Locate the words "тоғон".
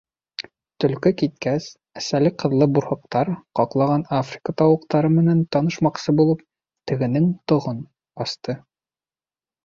7.53-7.85